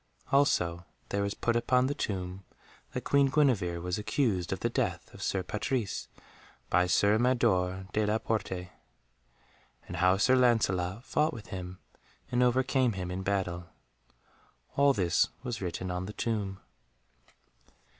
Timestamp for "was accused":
3.79-4.51